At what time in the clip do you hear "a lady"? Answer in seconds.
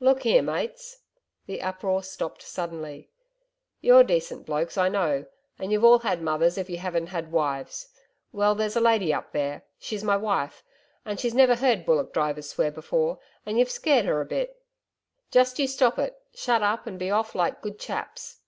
8.74-9.14